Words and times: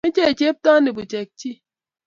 meche 0.05 0.23
chepto 0.39 0.71
ni 0.79 0.91
bushekchi 0.95 1.49